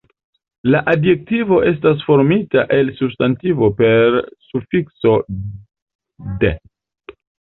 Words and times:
La 0.75 0.79
adjektivo 0.93 1.57
estas 1.71 1.99
formita 2.05 2.63
el 2.77 2.89
substantivo 3.01 3.69
per 3.81 4.17
sufikso 4.47 5.11
"-d". 6.45 6.51